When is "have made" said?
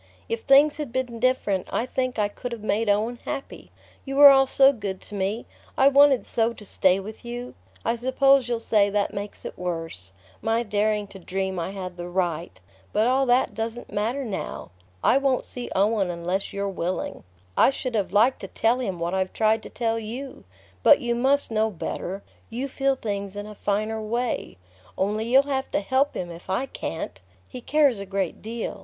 2.53-2.89